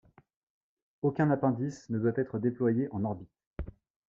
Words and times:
Aucun 1.03 1.29
appendice 1.29 1.87
ne 1.91 1.99
doit 1.99 2.13
être 2.17 2.39
déployé 2.39 2.87
en 2.89 3.05
orbite. 3.05 3.29